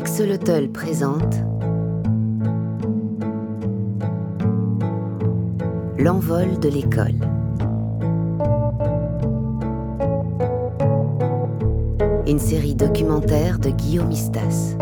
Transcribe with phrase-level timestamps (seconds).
[0.00, 1.34] Axolotl présente
[5.98, 7.20] L'envol de l'école.
[12.26, 14.74] Une série documentaire de Guillaume Istas.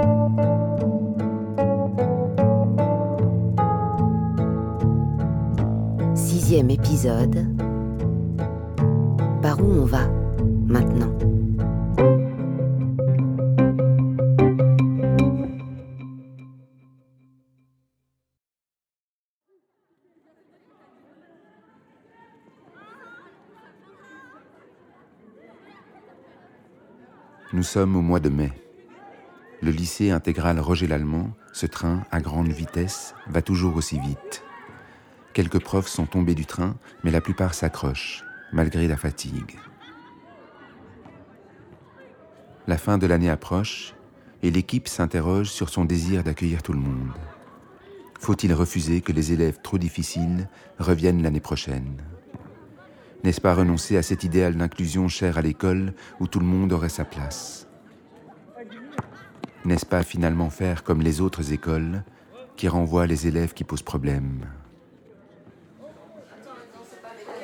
[6.14, 7.44] Sixième épisode.
[9.43, 10.07] Par où on va
[10.68, 11.07] maintenant?
[27.54, 28.52] Nous sommes au mois de mai.
[29.62, 34.44] Le lycée intégral Roger Lallemand, ce train à grande vitesse, va toujours aussi vite.
[35.33, 38.22] Quelques profs sont tombés du train, mais la plupart s'accrochent,
[38.53, 39.58] malgré la fatigue.
[42.67, 43.95] La fin de l'année approche
[44.42, 47.12] et l'équipe s'interroge sur son désir d'accueillir tout le monde.
[48.20, 51.97] Faut-il refuser que les élèves trop difficiles reviennent l'année prochaine?
[53.24, 56.88] N'est-ce pas renoncer à cet idéal d'inclusion cher à l'école où tout le monde aurait
[56.88, 57.66] sa place?
[59.64, 62.02] N'est-ce pas finalement faire comme les autres écoles
[62.56, 64.46] qui renvoient les élèves qui posent problème?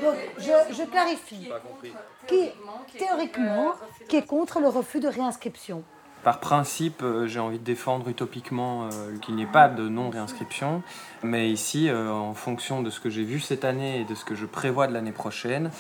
[0.03, 1.51] Donc, je, je clarifie.
[2.27, 2.51] Qui,
[2.99, 3.75] théoriquement,
[4.09, 5.85] qui est contre le refus de réinscription
[6.25, 10.83] Par principe, euh, j'ai envie de défendre utopiquement euh, qu'il n'y ait pas de non-réinscription.
[11.23, 14.25] Mais ici, euh, en fonction de ce que j'ai vu cette année et de ce
[14.25, 15.71] que je prévois de l'année prochaine,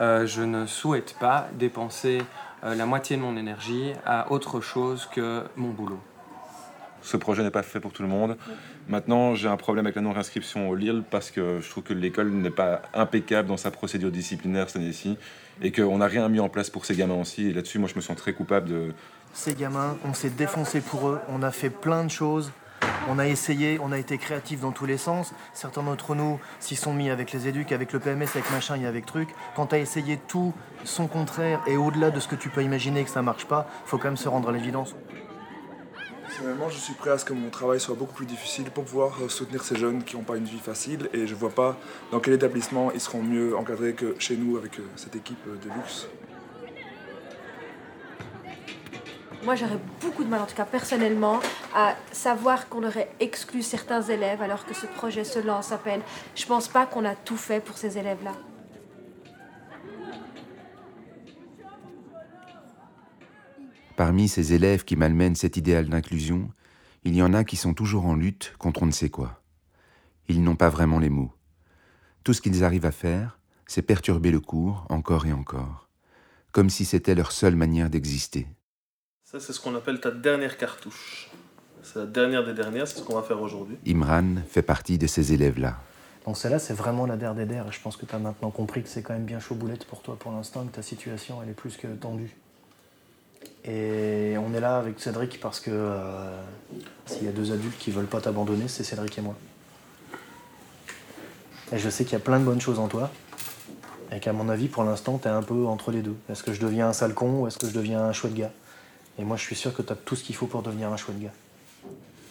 [0.00, 2.20] je ne souhaite pas dépenser
[2.62, 6.00] la moitié de mon énergie à autre chose que mon boulot.
[7.00, 8.36] Ce projet n'est pas fait pour tout le monde.
[8.88, 12.30] Maintenant, j'ai un problème avec la non-réinscription au LIL parce que je trouve que l'école
[12.30, 15.16] n'est pas impeccable dans sa procédure disciplinaire cette année-ci
[15.62, 17.48] et qu'on n'a rien mis en place pour ces gamins aussi.
[17.48, 18.94] Et là-dessus, moi, je me sens très coupable de,
[19.34, 22.52] Ces gamins, on s'est défoncé pour eux, on a fait plein de choses,
[23.08, 25.32] on a essayé, on a été créatifs dans tous les sens.
[25.52, 28.86] Certains d'entre nous s'y sont mis avec les éducs, avec le PMS, avec machin et
[28.86, 29.28] avec truc.
[29.56, 33.02] Quand tu as essayé tout, son contraire et au-delà de ce que tu peux imaginer
[33.02, 34.94] que ça marche pas, faut quand même se rendre à l'évidence.
[36.24, 39.18] Personnellement, je suis prêt à ce que mon travail soit beaucoup plus difficile pour pouvoir
[39.20, 41.76] euh, soutenir ces jeunes qui n'ont pas une vie facile et je vois pas
[42.12, 45.56] dans quel établissement ils seront mieux encadrés que chez nous avec euh, cette équipe euh,
[45.56, 46.08] de luxe.
[49.44, 51.38] Moi, j'aurais beaucoup de mal, en tout cas personnellement,
[51.74, 56.00] à savoir qu'on aurait exclu certains élèves alors que ce projet se lance à peine.
[56.34, 58.32] Je pense pas qu'on a tout fait pour ces élèves-là.
[63.96, 66.50] Parmi ces élèves qui malmènent cet idéal d'inclusion,
[67.04, 69.42] il y en a qui sont toujours en lutte contre on ne sait quoi.
[70.28, 71.32] Ils n'ont pas vraiment les mots.
[72.24, 75.90] Tout ce qu'ils arrivent à faire, c'est perturber le cours encore et encore,
[76.50, 78.46] comme si c'était leur seule manière d'exister.
[79.34, 81.28] Ça, c'est ce qu'on appelle ta dernière cartouche.
[81.82, 83.76] C'est la dernière des dernières, c'est ce qu'on va faire aujourd'hui.
[83.84, 85.74] Imran fait partie de ces élèves-là.
[86.24, 87.66] Donc celle-là, c'est vraiment la der des der.
[87.66, 89.86] Et je pense que tu as maintenant compris que c'est quand même bien chaud boulette
[89.86, 92.36] pour toi pour l'instant, que ta situation, elle est plus que tendue.
[93.64, 96.40] Et on est là avec Cédric parce que euh,
[97.06, 99.34] s'il y a deux adultes qui veulent pas t'abandonner, c'est Cédric et moi.
[101.72, 103.10] Et je sais qu'il y a plein de bonnes choses en toi.
[104.12, 106.14] Et qu'à mon avis, pour l'instant, tu es un peu entre les deux.
[106.30, 108.52] Est-ce que je deviens un sale con ou est-ce que je deviens un chouette gars?
[109.18, 110.96] Et moi, je suis sûr que tu as tout ce qu'il faut pour devenir un
[110.96, 111.32] chouette gars.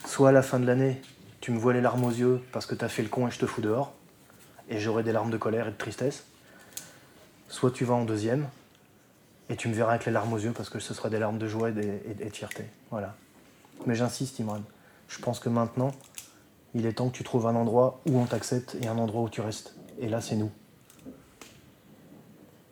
[0.06, 1.02] Soit à la fin de l'année,
[1.42, 3.32] tu me vois les larmes aux yeux parce que tu as fait le con et
[3.32, 3.94] je te fous dehors.
[4.70, 6.26] Et j'aurai des larmes de colère et de tristesse.
[7.48, 8.48] Soit tu vas en deuxième
[9.50, 11.38] et tu me verras avec les larmes aux yeux parce que ce sera des larmes
[11.38, 12.66] de joie et, des- et- et de fierté.
[12.92, 13.16] Voilà.
[13.86, 14.62] Mais j'insiste, Imran.
[15.08, 15.92] Je pense que maintenant,
[16.74, 19.30] il est temps que tu trouves un endroit où on t'accepte et un endroit où
[19.30, 19.76] tu restes.
[20.00, 20.52] Et là, c'est nous.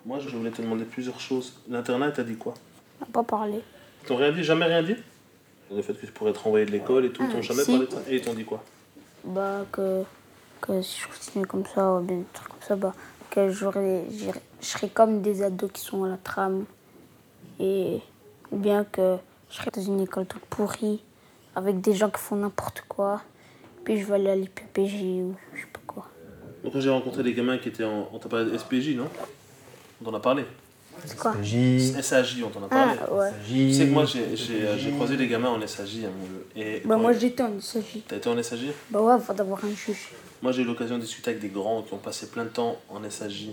[0.05, 1.59] Moi, je voulais te demander plusieurs choses.
[1.69, 2.53] L'internat, il t'a dit quoi?
[2.99, 3.61] On n'a pas parlé.
[4.03, 4.95] Ils t'ont rien dit Jamais rien dit
[5.73, 7.63] Le fait que tu pourrais te renvoyer de l'école et tout, ils t'ont Ah, jamais
[7.63, 7.72] si.
[7.72, 8.63] parlé de ça Et ils t'ont dit quoi
[9.23, 10.03] Bah, que,
[10.62, 12.94] que si je continue comme ça, ou bien des trucs comme ça, bah,
[13.29, 16.66] que j'aurais, je serais comme des ados qui sont à la trame.
[17.59, 17.99] Et,
[18.52, 19.17] ou bien que
[19.49, 21.02] je serais dans une école toute pourrie,
[21.55, 23.22] avec des gens qui font n'importe quoi.
[23.84, 24.93] Puis je vais aller à l'IPPJ
[25.23, 26.08] ou je sais pas quoi.
[26.64, 28.09] Donc, quand j'ai rencontré des gamins qui étaient en.
[28.14, 29.08] On t'a parlé de SPJ, non?
[30.02, 30.43] On t'en a parlé
[31.06, 31.34] C'est quoi.
[32.02, 33.00] SAJ, on t'en a parlé.
[33.02, 33.30] Ah, ouais.
[33.48, 36.06] Tu sais que moi, j'ai- j'ai j'ai croisé des gamins en SAJ.
[36.06, 38.03] hein, mon- Et Bah, moi j'étais en SAJ.
[38.08, 40.09] T'as été en SAJ Bah, ouais, faut d'avoir un juge.
[40.42, 42.80] Moi, j'ai eu l'occasion de discuter avec des grands qui ont passé plein de temps
[42.90, 43.50] en SAJ.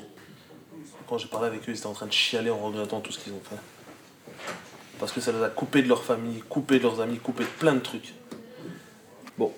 [1.08, 3.18] Quand j'ai parlé avec eux, ils étaient en train de chialer en regrettant tout ce
[3.18, 3.56] qu'ils ont fait.
[4.98, 7.48] Parce que ça les a coupés de leur famille, coupés de leurs amis, coupés de
[7.58, 8.12] plein de trucs.
[9.38, 9.52] Bon.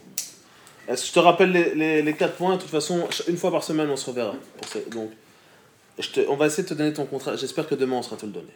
[0.87, 2.57] Est-ce que je te rappelle les, les, les quatre points?
[2.57, 4.35] De toute façon, une fois par semaine, on se reverra.
[4.61, 5.11] Pour ces- Donc,
[6.29, 7.37] on va essayer de te donner ton contrat.
[7.37, 8.53] J'espère que demain, on sera te le donner.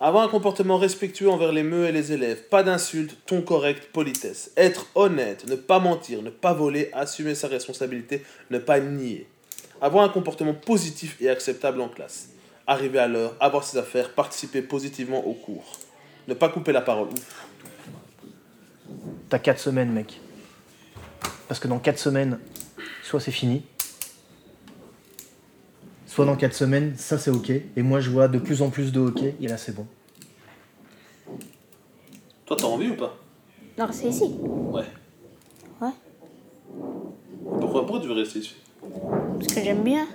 [0.00, 4.50] Avoir un comportement respectueux envers les meux et les élèves, pas d'insultes, ton correct, politesse.
[4.56, 9.28] Être honnête, ne pas mentir, ne pas voler, assumer sa responsabilité, ne pas nier.
[9.80, 12.30] Avoir un comportement positif et acceptable en classe.
[12.66, 15.78] Arriver à l'heure, avoir ses affaires, participer positivement au cours.
[16.26, 17.08] Ne pas couper la parole.
[17.08, 17.46] Ouf.
[19.28, 20.20] T'as 4 semaines, mec.
[21.46, 22.38] Parce que dans 4 semaines,
[23.04, 23.62] soit c'est fini,
[26.12, 27.50] soit dans 4 semaines, ça c'est ok.
[27.50, 29.86] Et moi je vois de plus en plus de hockey, et là c'est bon.
[32.44, 33.16] Toi, t'as envie ou pas?
[33.78, 34.34] Non, c'est ici.
[34.70, 34.82] Ouais.
[35.80, 35.88] Ouais.
[37.60, 38.56] Pourquoi, pourquoi tu veux rester ici?
[39.38, 40.06] Parce que j'aime bien.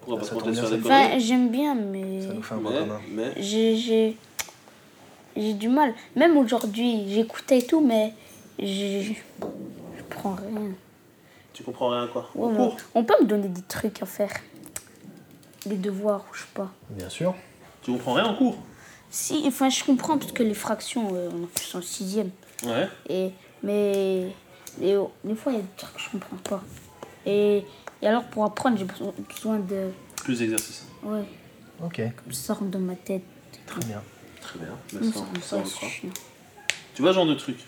[0.00, 0.64] Pourquoi pas se tombe montrer sur.
[0.64, 3.00] Enfin, conneries j'aime bien, mais Ça nous fait un mais, commun.
[3.10, 4.16] mais, j'ai j'ai
[5.34, 5.94] j'ai du mal.
[6.14, 8.12] Même aujourd'hui, j'écoutais et tout, mais
[8.58, 9.12] je
[9.96, 10.72] je prends rien.
[11.52, 14.06] Tu comprends rien à quoi Ouais, mais cours on peut me donner des trucs à
[14.06, 14.32] faire,
[15.66, 16.70] des devoirs ou je sais pas.
[16.90, 17.34] Bien sûr.
[17.82, 18.56] Tu comprends rien en cours
[19.10, 22.30] Si, enfin, je comprends parce que les fractions, euh, on a fait en sixième.
[22.64, 22.88] Ouais.
[23.08, 23.30] Et,
[23.62, 24.28] mais,
[24.78, 26.62] mais oh, des fois, il y a des trucs que je comprends pas.
[27.26, 27.64] Et,
[28.00, 29.90] et alors, pour apprendre, j'ai besoin, de.
[30.16, 30.86] Plus d'exercices.
[31.02, 31.24] Ouais,
[31.82, 33.22] Ok, comme ça rentre dans ma tête.
[33.66, 34.02] très bien.
[34.40, 34.68] Très bien.
[34.88, 36.08] Ça ça, ça, on.
[36.94, 37.58] Tu vois, ce genre de truc.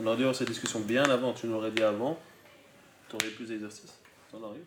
[0.00, 1.32] On aurait dû avoir cette discussion bien avant.
[1.32, 2.18] Tu nous l'aurais dit avant.
[3.18, 3.98] Tu aurais plus d'exercices.
[4.30, 4.64] Ça en arrive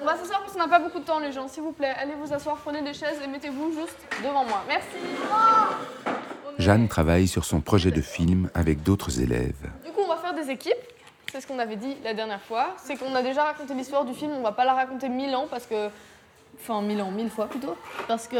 [0.00, 1.48] On va s'asseoir parce qu'on n'a pas beaucoup de temps, les gens.
[1.48, 4.62] S'il vous plaît, allez vous asseoir, prenez des chaises et mettez-vous juste devant moi.
[4.68, 4.96] Merci.
[6.58, 9.70] Jeanne travaille sur son projet de film avec d'autres élèves.
[9.84, 10.74] Du coup, on va faire des équipes.
[11.32, 12.74] C'est ce qu'on avait dit la dernière fois.
[12.76, 14.32] C'est qu'on a déjà raconté l'histoire du film.
[14.32, 15.88] On va pas la raconter mille ans parce que.
[16.60, 17.74] Enfin, mille ans, mille fois plutôt.
[18.06, 18.36] Parce que.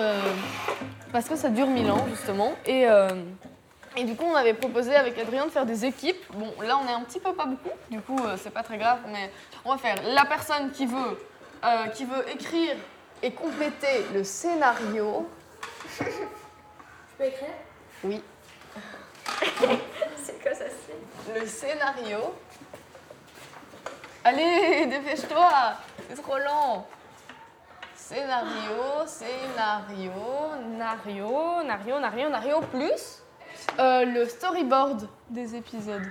[1.11, 2.53] Parce que ça dure mille ans, justement.
[2.67, 2.87] Et.
[2.87, 3.09] euh,
[3.97, 6.25] Et du coup, on avait proposé avec Adrien de faire des équipes.
[6.33, 7.77] Bon, là, on est un petit peu pas beaucoup.
[7.91, 9.01] Du coup, euh, c'est pas très grave.
[9.09, 9.31] Mais
[9.65, 11.21] on va faire la personne qui veut,
[11.65, 12.77] euh, qui veut écrire
[13.23, 15.29] et compléter le scénario.
[15.99, 16.05] Je
[17.19, 17.49] peux écrire?
[18.05, 18.23] Oui.
[20.17, 21.41] C'est quoi ça c'est?
[21.41, 22.35] Le scénario.
[24.25, 25.51] Allez, dépêche-toi,
[26.09, 26.87] c'est trop lent.
[27.95, 30.13] Scénario, scénario,
[30.77, 33.22] nario, nario, nario, nario, plus
[33.79, 36.03] euh, le storyboard des épisodes.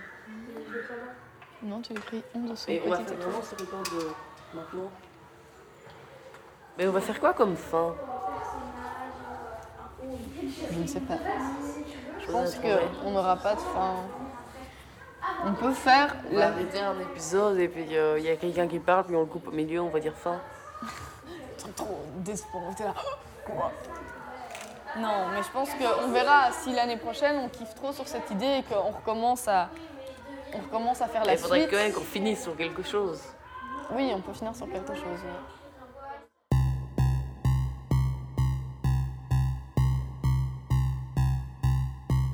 [1.63, 4.91] Non, tu écris 11 sur Et on va faire vraiment de maintenant.
[6.77, 7.93] Mais on va faire quoi comme fin
[10.71, 11.17] Je ne sais pas.
[12.19, 13.95] Je pense qu'on n'aura pas de fin.
[15.45, 18.67] On peut faire On va arrêter un épisode et puis euh, il y a quelqu'un
[18.67, 20.39] qui parle, puis on le coupe au milieu, on va dire fin.
[21.57, 22.73] Trop, trop.
[22.75, 22.93] T'es là.
[23.45, 23.71] Quoi?
[24.99, 28.59] Non, mais je pense qu'on verra si l'année prochaine on kiffe trop sur cette idée
[28.59, 29.69] et qu'on recommence à,
[30.53, 31.71] on recommence à faire la Il faudrait suite.
[31.71, 33.19] quand même qu'on finisse sur quelque chose.
[33.93, 35.19] Oui, on peut finir sur quelque chose.
[35.23, 36.57] oui.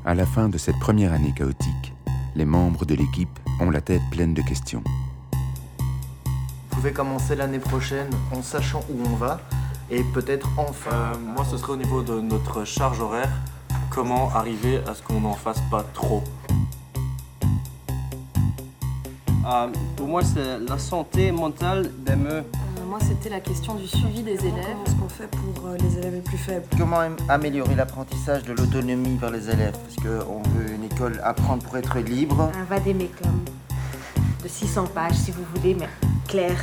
[0.06, 1.94] À la fin de cette première année chaotique,
[2.36, 4.83] les membres de l'équipe ont la tête pleine de questions.
[6.69, 9.42] Vous pouvez commencer l'année prochaine en sachant où on va
[9.89, 10.92] et peut-être enfin.
[11.13, 13.30] Euh, moi, ce serait au niveau de notre charge horaire.
[13.89, 16.24] Comment arriver à ce qu'on n'en fasse pas trop?
[19.45, 22.44] Ah, pour moi, c'est la santé mentale des meufs.
[22.88, 24.75] moi, c'était la question du suivi des élèves.
[24.86, 26.66] Est-ce qu'on fait pour euh, les élèves les plus faibles?
[26.77, 29.77] Comment am- améliorer l'apprentissage de l'autonomie par les élèves?
[29.77, 32.51] Parce qu'on veut une école apprendre pour être libre.
[32.60, 33.39] Un vadémécum
[34.44, 35.88] de 600 pages, si vous voulez, mais
[36.27, 36.56] clair.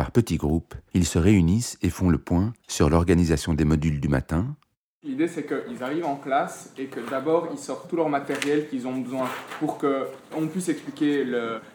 [0.00, 4.08] Par petits groupes, ils se réunissent et font le point sur l'organisation des modules du
[4.08, 4.56] matin,
[5.02, 8.86] L'idée, c'est qu'ils arrivent en classe et que d'abord, ils sortent tout leur matériel qu'ils
[8.86, 9.28] ont besoin
[9.58, 11.22] pour qu'on puisse expliquer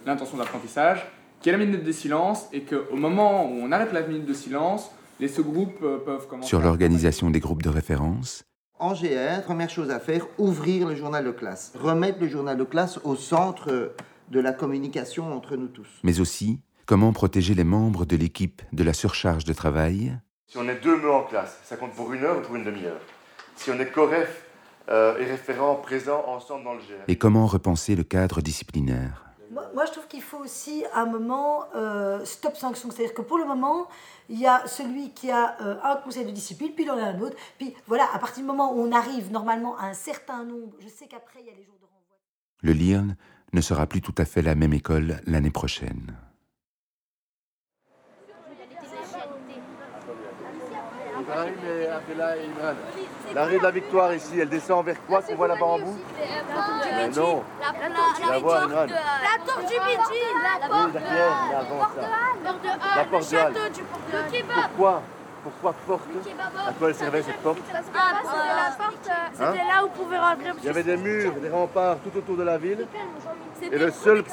[0.07, 1.05] l'intention d'apprentissage,
[1.39, 4.25] qu'il y ait la minute de silence et qu'au moment où on arrête la minute
[4.25, 4.89] de silence,
[5.19, 8.43] les sous-groupes euh, peuvent commencer sur à- l'organisation des groupes de référence,
[8.79, 11.73] En GR, première chose à faire, ouvrir le journal de classe.
[11.79, 13.93] Remettre le journal de classe au centre
[14.31, 15.99] de la communication entre nous tous.
[16.03, 20.17] mais aussi comment protéger les membres de l'équipe de la surcharge de travail?
[20.47, 22.63] Si on est deux mots en classe, ça compte pour une heure ou pour une
[22.63, 23.01] demi-heure.
[23.55, 24.45] Si on est corref
[24.89, 27.03] euh, et référent présent ensemble dans le GR.
[27.07, 29.25] et comment repenser le cadre disciplinaire?
[29.51, 32.91] Moi, moi, je trouve qu'il faut aussi à un moment euh, stop sanction.
[32.91, 33.87] C'est-à-dire que pour le moment,
[34.29, 37.03] il y a celui qui a euh, un conseil de discipline, puis il en a
[37.03, 37.37] un autre.
[37.57, 40.87] Puis voilà, à partir du moment où on arrive normalement à un certain nombre, je
[40.87, 42.17] sais qu'après, il y a les jours de renvoi.
[42.61, 43.15] Le LIRN
[43.53, 46.15] ne sera plus tout à fait la même école l'année prochaine.
[51.35, 52.73] Ibrahim et Abdullah et Imran.
[53.33, 55.97] La rue de la Victoire ici, elle descend vers quoi qu'on voit là-bas en bout?
[56.17, 57.43] Mais non.
[57.61, 58.85] La Imran.
[58.87, 60.21] La tour du midi,
[60.61, 60.99] la porte de
[62.97, 63.53] La porte de Halle.
[63.53, 64.55] château du le kebab.
[64.55, 65.01] Pourquoi?
[65.43, 66.01] Pourquoi porte
[66.67, 69.53] À quoi elle servait cette porte Ah, c'était la porte, euh, c'était Hein?
[69.75, 70.45] là où pouvait rentrer.
[70.57, 72.87] Il y avait des murs, des remparts tout autour de la ville.
[73.61, 74.23] Et le seul,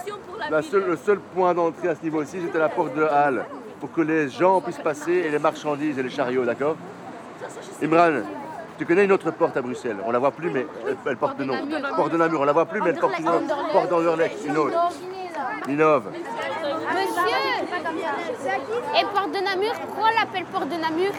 [0.40, 3.44] la la seule- le seul point d'entrée à ce niveau-ci, c'était la porte de Halle,
[3.78, 6.76] pour que les gens puissent passer et les marchandises et les chariots, d'accord?
[7.82, 8.22] Imran,
[8.78, 11.38] tu connais une autre porte à Bruxelles On la voit plus, mais elle, elle porte
[11.38, 11.54] de nom.
[11.96, 13.42] Porte de Namur, on la voit plus, mais elle porte de nom.
[13.72, 14.92] Porte d'Anderlecht, une autre.
[15.66, 16.04] Ninove.
[16.12, 17.36] Monsieur
[18.98, 21.10] Et Porte de Namur, pourquoi on l'appelle Porte de Namur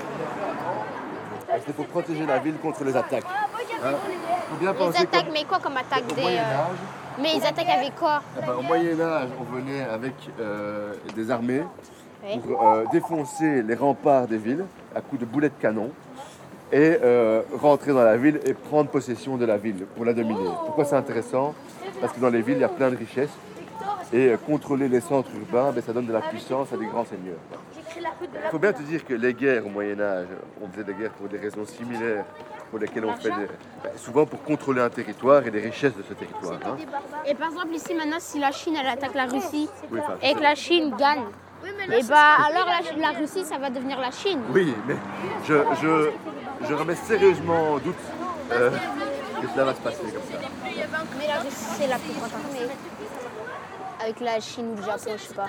[1.65, 3.23] C'est pour protéger la ville contre les attaques.
[3.83, 3.93] Hein
[4.49, 6.77] faut bien Les attaques, mais quoi comme attaque des, Moyen euh, Âge,
[7.21, 11.31] Mais ils attaquent avec quoi Ah bah, au Moyen Âge, on venait avec euh, des
[11.31, 11.63] armées
[12.23, 12.39] Oui.
[12.39, 14.65] pour euh, défoncer les remparts des villes
[14.95, 15.91] à coups de boulets de canon
[16.73, 20.49] et euh, rentrer dans la ville et prendre possession de la ville pour la dominer.
[20.65, 21.53] Pourquoi c'est intéressant?
[22.01, 23.29] Parce que dans les villes, il y a plein de richesses
[24.11, 27.05] et euh, contrôler les centres urbains, ben, ça donne de la puissance à des grands
[27.05, 27.37] seigneurs.
[27.99, 30.27] Il faut bien te dire que les guerres au Moyen Âge,
[30.63, 32.25] on faisait des guerres pour des raisons similaires
[32.71, 33.47] pour lesquelles on fait des...
[33.83, 36.59] ben, souvent pour contrôler un territoire et les richesses de ce territoire.
[36.65, 36.77] hein.
[37.27, 40.33] Et par exemple, ici maintenant, si la Chine elle attaque la Russie Oui, enfin, et
[40.33, 41.25] que la Chine gagne,
[41.97, 42.17] et bah
[42.49, 44.39] alors la, la Russie ça va devenir la Chine.
[44.53, 44.95] Oui, mais
[45.47, 46.09] je, je,
[46.67, 47.95] je remets sérieusement en doute
[48.51, 48.69] euh,
[49.41, 50.47] que cela va se passer comme ça.
[51.17, 52.29] Mais la Russie c'est la plus grande.
[54.01, 55.47] Avec la Chine ou le Japon, je sais pas.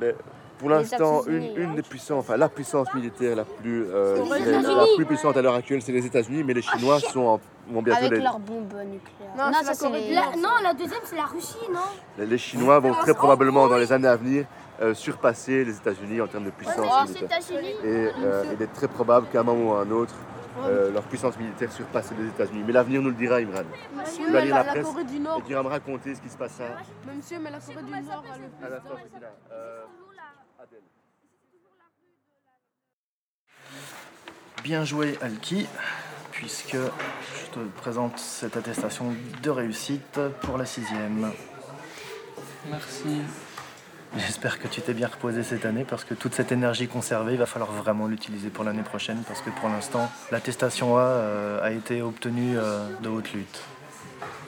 [0.00, 0.14] Mais
[0.58, 5.04] pour l'instant, une, une des puissances, enfin la puissance militaire la plus, euh, la- plus
[5.06, 8.12] puissante à l'heure actuelle, c'est les États-Unis, mais les Chinois sont en- vont bientôt Avec
[8.18, 9.34] les, leurs bombes nucléaires.
[9.36, 10.14] Non, ça la les...
[10.40, 11.80] Non, la deuxième, c'est la Russie, non?
[12.18, 14.46] Les- les Chinois vont très probablement dans les années à venir
[14.82, 17.38] euh, surpasser les États-Unis en termes de puissance Oh, militaire.
[17.84, 20.14] Et euh, il est très probable qu'à un moment ou à un autre,
[20.58, 22.62] euh, leur puissance militaire surpasse celle des États-Unis.
[22.66, 23.62] Mais l'avenir nous le dira, Imran.
[23.96, 26.20] Monsieur, Tu vas lire la- presse Corée du Nord- et tu vas me raconter ce
[26.20, 26.66] qui se passe là.
[27.06, 29.26] Mais monsieur, mais la Corée du Nord a le plus À la fin, Christina.
[29.52, 29.82] Euh,
[30.62, 30.80] Adèle.
[34.62, 35.66] Bien joué Alki,
[36.32, 41.30] puisque je te présente cette attestation de réussite pour la sixième.
[42.70, 43.20] Merci.
[44.16, 47.38] J'espère que tu t'es bien reposé cette année parce que toute cette énergie conservée, il
[47.38, 51.72] va falloir vraiment l'utiliser pour l'année prochaine parce que pour l'instant, l'attestation A euh, a
[51.72, 53.60] été obtenue euh, de haute lutte.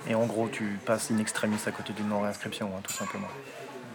[0.09, 3.27] Et en gros, tu passes in extremis à côté d'une non-réinscription, hein, tout simplement.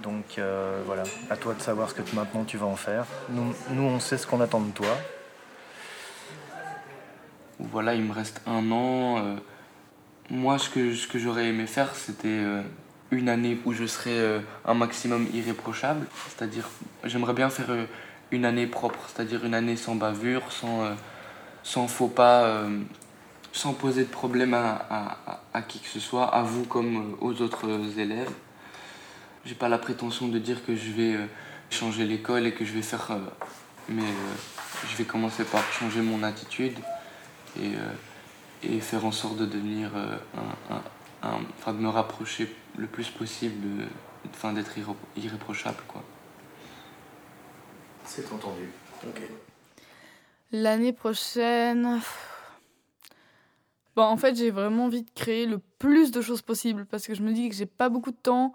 [0.04, 3.06] Donc euh, voilà, à toi de savoir ce que maintenant tu vas en faire.
[3.30, 4.98] Nous, nous on sait ce qu'on attend de toi.
[7.60, 9.38] Voilà, il me reste un an.
[10.30, 12.44] moi, ce que, ce que j'aurais aimé faire, c'était
[13.12, 16.08] une année où je serais euh, un maximum irréprochable.
[16.30, 16.70] C'est-à-dire,
[17.04, 17.86] j'aimerais bien faire euh,
[18.32, 20.94] une année propre, c'est-à-dire une année sans bavure, sans, euh,
[21.64, 22.66] sans faux pas,
[23.52, 27.42] sans poser de problème à, à- à- qui que ce soit, à vous comme aux
[27.42, 27.68] autres
[28.00, 28.32] élèves.
[29.46, 31.16] J'ai pas la prétention de dire que je vais
[31.70, 33.10] changer l'école et que je vais faire.
[33.90, 34.04] mais
[34.90, 36.78] je vais commencer par changer mon attitude
[37.62, 37.72] et,
[38.64, 39.90] et faire en sorte de devenir
[40.70, 40.82] un-
[41.22, 43.86] enfin de me rapprocher le plus possible de,
[44.30, 46.04] enfin d'être irré- irréprochable quoi.
[48.06, 48.70] C'est entendu.
[49.08, 49.22] Ok.
[50.52, 52.02] L'année prochaine.
[53.96, 57.14] Bon, en fait, j'ai vraiment envie de créer le plus de choses possible parce que
[57.14, 58.54] je me dis que j'ai pas beaucoup de temps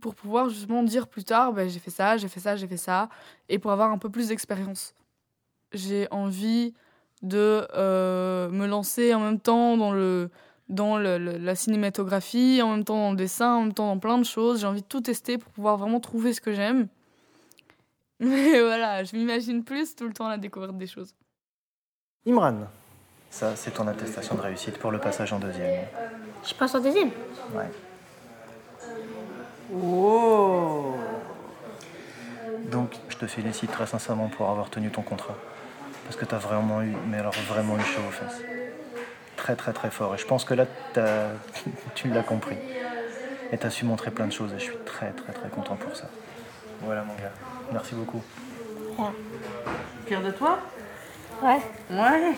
[0.00, 2.76] pour pouvoir justement dire plus tard ben, j'ai fait ça, j'ai fait ça, j'ai fait
[2.76, 3.08] ça
[3.48, 4.94] et pour avoir un peu plus d'expérience.
[5.72, 6.74] J'ai envie
[7.22, 10.30] de euh, me lancer en même temps dans, le,
[10.68, 13.98] dans le- le- la cinématographie, en même temps dans le dessin, en même temps dans
[13.98, 14.60] plein de choses.
[14.60, 16.88] J'ai envie de tout tester pour pouvoir vraiment trouver ce que j'aime.
[18.20, 21.14] Mais voilà, je m'imagine plus tout le temps à la découverte des choses.
[22.26, 22.66] Imran,
[23.30, 25.84] ça c'est ton attestation de réussite pour le passage en deuxième.
[26.44, 27.10] Je passe en deuxième?
[27.54, 27.70] Ouais.
[29.74, 30.94] Oh
[32.70, 35.36] Donc, je te félicite très sincèrement pour avoir tenu ton contrat.
[36.04, 38.42] Parce que tu as vraiment eu, mais alors vraiment eu chaud aux fesses.
[39.36, 40.14] Très, très, très fort.
[40.14, 40.66] Et je pense que là,
[41.94, 42.56] tu l'as compris.
[43.52, 44.52] Et tu as su montrer plein de choses.
[44.54, 46.08] Et je suis très, très, très content pour ça.
[46.80, 47.32] Voilà, mon gars.
[47.72, 48.22] Merci beaucoup.
[50.06, 50.58] Fier de toi?
[51.42, 51.60] Ouais.
[51.90, 52.34] Ouais.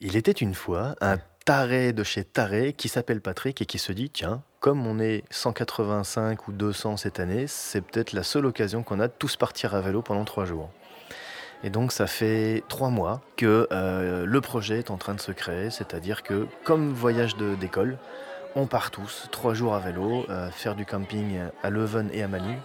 [0.00, 3.92] Il était une fois un taré de chez taré qui s'appelle Patrick et qui se
[3.92, 8.82] dit tiens, comme on est 185 ou 200 cette année, c'est peut-être la seule occasion
[8.82, 10.68] qu'on a de tous partir à vélo pendant trois jours.
[11.64, 15.32] Et donc ça fait trois mois que euh, le projet est en train de se
[15.32, 17.98] créer, c'est-à-dire que comme voyage d'école,
[18.54, 22.28] on part tous trois jours à vélo, euh, faire du camping à Leuven et à
[22.28, 22.56] Manu.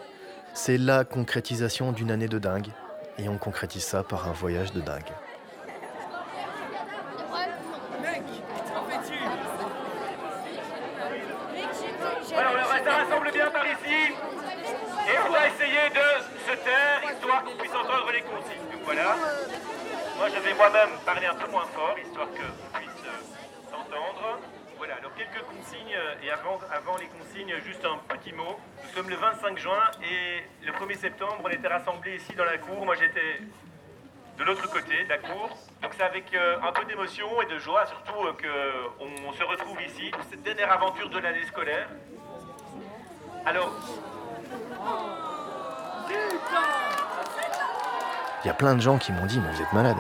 [0.54, 2.70] C'est la concrétisation d'une année de dingue.
[3.18, 5.12] Et on concrétise ça par un voyage de dingue.
[12.38, 14.12] Alors le reste rassemble bien par ici.
[15.08, 18.68] Et on va essayer de se taire, histoire qu'on puisse entendre les consignes.
[18.74, 24.40] Donc Moi je vais moi-même parler un peu moins fort, histoire qu'on puisse euh, s'entendre.
[24.78, 26.60] Voilà, alors quelques consignes, euh, et avant,
[26.98, 28.58] les consignes, juste un petit mot.
[28.84, 32.58] Nous sommes le 25 juin et le 1er septembre, on était rassemblés ici dans la
[32.58, 32.86] cour.
[32.86, 33.42] Moi j'étais
[34.38, 35.50] de l'autre côté de la cour.
[35.82, 38.34] Donc c'est avec euh, un peu d'émotion et de joie surtout euh,
[38.98, 41.90] qu'on se retrouve ici, pour cette dernière aventure de l'année scolaire.
[43.46, 43.74] Alors,
[48.46, 49.98] Il y a plein de gens qui m'ont dit, mais vous êtes malade.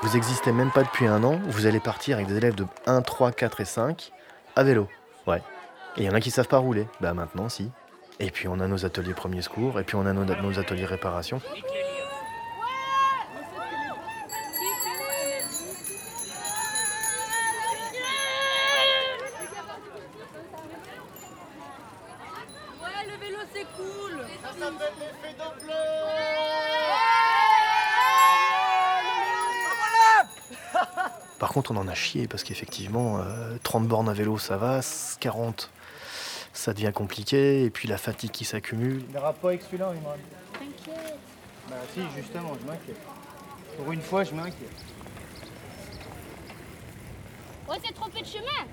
[0.00, 3.02] Vous existez même pas depuis un an, vous allez partir avec des élèves de 1,
[3.02, 4.12] 3, 4 et 5
[4.56, 4.88] à vélo.
[5.26, 5.42] Ouais.
[5.98, 6.88] Et il y en a qui savent pas rouler.
[7.02, 7.70] Bah maintenant, si.
[8.18, 10.86] Et puis on a nos ateliers premiers secours, et puis on a nos, nos ateliers
[10.86, 11.42] réparation.
[31.62, 34.80] Contre, on en a chié parce qu'effectivement, euh, 30 bornes à vélo, ça va,
[35.20, 35.70] 40,
[36.54, 39.04] ça devient compliqué, et puis la fatigue qui s'accumule.
[39.08, 40.14] Il n'ira pas avec celui-là, Imran.
[40.54, 41.18] T'inquiète.
[41.68, 42.96] Bah si, justement, je m'inquiète.
[43.76, 44.72] Pour une fois, je m'inquiète.
[47.68, 48.64] Ouais, c'est trompé de chemin.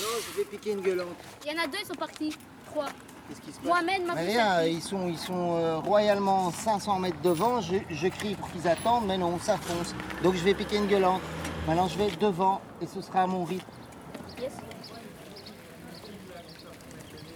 [0.00, 1.16] Non, je vais piquer une gueulante.
[1.46, 2.36] Il y en a deux, ils sont partis.
[2.66, 2.86] Trois.
[3.28, 7.20] Qu'est-ce qui se passe Mohamed m'a rien, ils sont, ils sont euh, royalement 500 mètres
[7.22, 7.60] devant.
[7.60, 9.94] Je, je crie pour qu'ils attendent, mais non, ça fonce.
[10.22, 11.20] Donc je vais piquer une gueulante.
[11.68, 13.66] Maintenant, je vais devant et ce sera à mon rythme.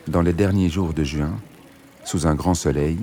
[0.08, 1.38] Dans les derniers jours de juin,
[2.02, 2.98] sous un grand soleil,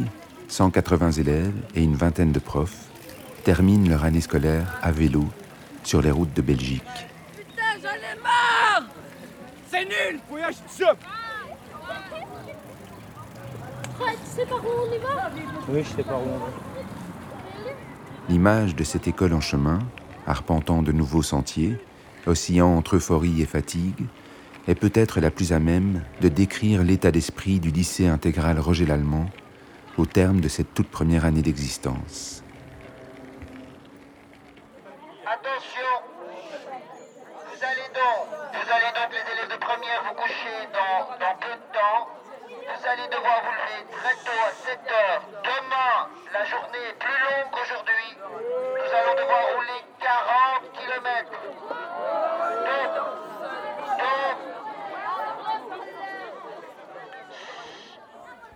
[0.47, 2.87] 180 élèves et une vingtaine de profs
[3.43, 5.23] terminent leur année scolaire à vélo
[5.83, 6.81] sur les routes de Belgique.
[7.37, 8.89] Putain, j'en ai marre
[9.69, 10.97] c'est nul Voyage Fred,
[14.23, 15.29] tu sais par où on y va?
[15.69, 16.47] Oui, je sais pas où on va.
[18.29, 19.77] L'image de cette école en chemin,
[20.29, 21.77] arpentant de nouveaux sentiers,
[22.25, 24.05] oscillant entre euphorie et fatigue,
[24.67, 29.25] est peut-être la plus à même de décrire l'état d'esprit du lycée intégral Roger Lallemand
[29.97, 32.43] au terme de cette toute première année d'existence.
[35.25, 35.91] Attention
[37.49, 38.21] Vous allez donc,
[38.53, 42.07] vous allez donc les élèves de première vous coucher dans, dans peu de temps.
[42.49, 45.21] Vous allez devoir vous lever très tôt à 7 heures.
[45.43, 48.09] Demain, la journée est plus longue qu'aujourd'hui.
[48.15, 49.78] Nous allons devoir rouler
[50.09, 51.29] 40 km.
[52.81, 53.09] Donc, donc,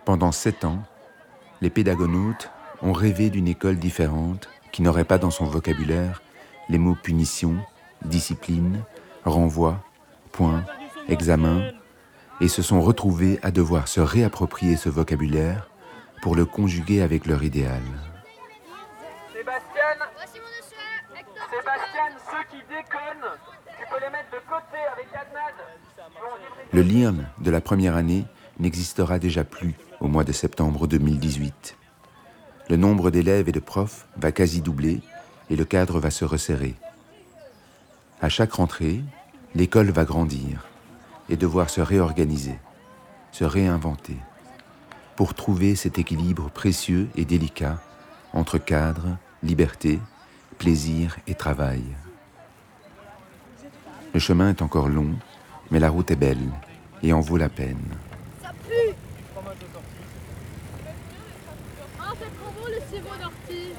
[0.04, 0.82] Pendant sept ans,
[1.60, 2.50] les pédagonautes
[2.82, 6.22] ont rêvé d'une école différente qui n'aurait pas dans son vocabulaire
[6.68, 7.54] les mots punition,
[8.04, 8.82] discipline,
[9.24, 9.78] renvoi,
[10.32, 10.64] point,
[11.08, 11.70] examen,
[12.40, 15.70] et se sont retrouvés à devoir se réapproprier ce vocabulaire
[16.20, 17.82] pour le conjuguer avec leur idéal.
[19.32, 19.84] Sébastien
[26.72, 28.24] Le LIRN de la première année
[28.58, 31.76] n'existera déjà plus au mois de septembre 2018.
[32.68, 35.00] Le nombre d'élèves et de profs va quasi doubler
[35.50, 36.74] et le cadre va se resserrer.
[38.20, 39.02] À chaque rentrée,
[39.54, 40.66] l'école va grandir
[41.28, 42.58] et devoir se réorganiser,
[43.32, 44.16] se réinventer,
[45.16, 47.80] pour trouver cet équilibre précieux et délicat
[48.32, 50.00] entre cadre, liberté,
[50.58, 51.82] plaisir et travail.
[54.14, 55.10] Le chemin est encore long,
[55.72, 56.48] mais la route est belle
[57.02, 57.84] et en vaut la peine.
[58.40, 58.94] Ça pue
[61.98, 63.72] Ah, c'est trop beau le sirop d'ortie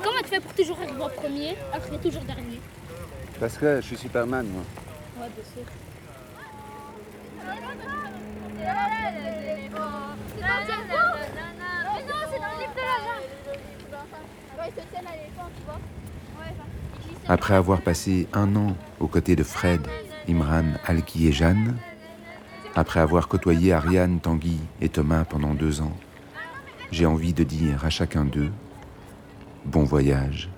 [0.00, 2.60] Comment tu fais pour toujours arriver en premier alors que toujours dernier?
[3.40, 4.62] Parce que je suis Superman, moi.
[5.18, 5.64] Ouais, bien sûr.
[10.28, 11.02] C'est dans Django
[11.34, 13.30] Mais non, c'est dans le livre de la jungle
[14.56, 15.80] Ouais, ils se tiennent à l'éléphant, tu vois
[17.26, 19.80] Après avoir passé un an aux côtés de Fred,
[20.28, 21.76] Imran, Alki et Jeanne,
[22.74, 25.96] après avoir côtoyé Ariane, Tanguy et Thomas pendant deux ans,
[26.90, 28.52] j'ai envie de dire à chacun d'eux
[29.64, 30.50] bon voyage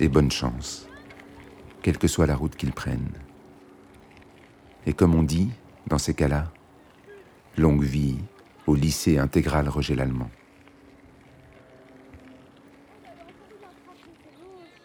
[0.00, 0.88] et bonne chance,
[1.82, 3.12] quelle que soit la route qu'ils prennent.
[4.86, 5.50] Et comme on dit,
[5.86, 6.50] dans ces cas-là,
[7.56, 8.18] longue vie
[8.66, 10.30] au lycée intégral Roger Lallemand.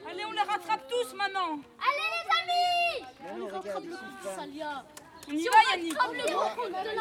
[0.09, 4.85] Allez, on les rattrape tous maintenant Allez les amis On les rattrape le coup, Salia
[5.29, 5.97] On y va, Yannick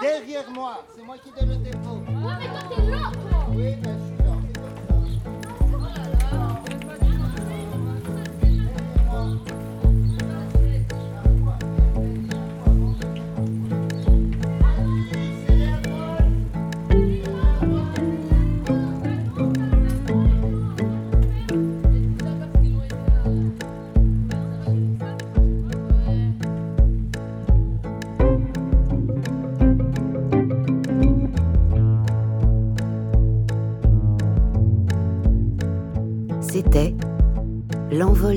[0.01, 0.51] Derrière
[1.27, 1.66] moi, c'est moi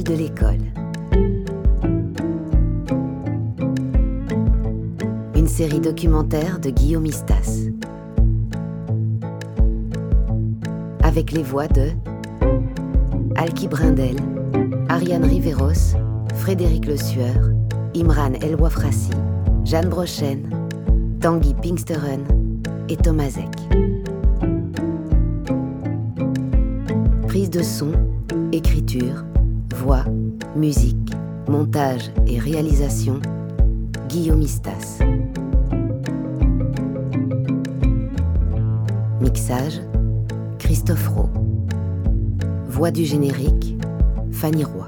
[0.05, 0.59] De l'école.
[5.35, 7.67] Une série documentaire de Guillaume Istas.
[11.03, 11.89] Avec les voix de
[13.35, 14.15] Alki Brindel,
[14.87, 15.97] Ariane Riveros,
[16.35, 17.49] Frédéric Le Sueur,
[17.93, 19.11] Imran El Wafrassi,
[19.65, 20.69] Jeanne Brochen,
[21.19, 22.23] Tanguy Pinksteren
[22.87, 23.79] et Thomas Eck.
[27.27, 27.91] Prise de son,
[28.53, 29.25] écriture,
[29.75, 30.03] voix,
[30.55, 31.11] musique,
[31.47, 33.19] montage et réalisation,
[34.07, 34.99] Guillaume Istas.
[39.21, 39.81] Mixage,
[40.57, 41.29] Christophe Rowe.
[42.67, 43.77] Voix du générique,
[44.31, 44.85] Fanny Roy.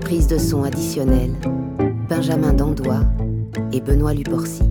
[0.00, 1.32] Prise de son additionnelle,
[2.08, 3.02] Benjamin Dandois
[3.72, 4.62] et Benoît Luporcy.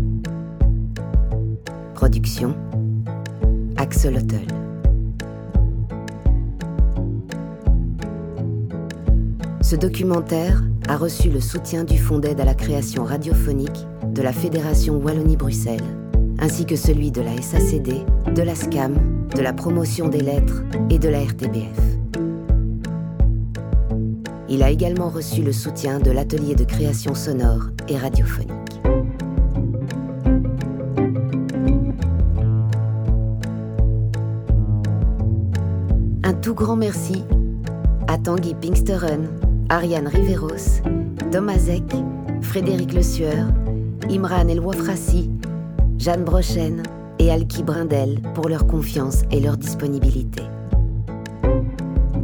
[1.93, 2.55] Production,
[3.77, 4.64] Axel Hottel.
[9.75, 14.31] Ce documentaire a reçu le soutien du Fonds d'aide à la création radiophonique de la
[14.31, 15.83] Fédération Wallonie-Bruxelles,
[16.39, 20.97] ainsi que celui de la SACD, de la SCAM, de la promotion des lettres et
[20.97, 21.77] de la RTBF.
[24.47, 28.79] Il a également reçu le soutien de l'atelier de création sonore et radiophonique.
[36.23, 37.25] Un tout grand merci
[38.07, 39.27] à Tanguy Pinksteren,
[39.69, 40.81] Ariane Riveros,
[41.31, 41.91] Thomas Eck,
[42.41, 43.47] Frédéric Le Sueur,
[44.09, 45.31] Imran El Wafrassi,
[45.97, 46.83] Jeanne Brochen
[47.17, 50.43] et Alki Brindel pour leur confiance et leur disponibilité.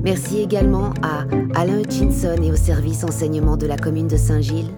[0.04, 1.26] Merci également à
[1.56, 4.72] Alain Hutchinson et au service enseignement de la commune de Saint-Gilles,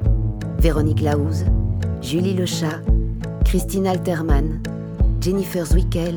[0.59, 1.45] Véronique Laouze,
[2.01, 2.79] Julie Lechat,
[3.43, 4.61] Christine Alterman,
[5.19, 6.15] Jennifer Zwickel,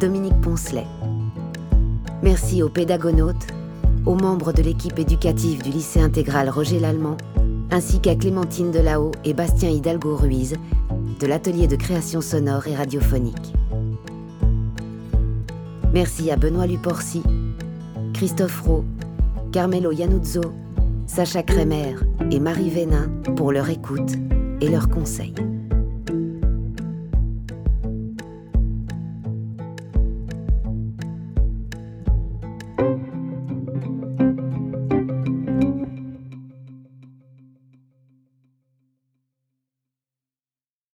[0.00, 0.86] Dominique Poncelet.
[2.22, 3.46] Merci aux pédagonautes,
[4.06, 7.16] aux membres de l'équipe éducative du lycée intégral Roger Lallemand,
[7.70, 10.56] ainsi qu'à Clémentine Delao et Bastien Hidalgo Ruiz
[11.20, 13.52] de l'atelier de création sonore et radiophonique.
[15.92, 17.22] Merci à Benoît Luporcy,
[18.14, 18.84] Christophe Rowe,
[19.52, 20.40] Carmelo Yanuzzo,
[21.06, 21.96] Sacha Kremer
[22.30, 24.12] et Marie Vénin pour leur écoute
[24.60, 25.34] et leurs conseils.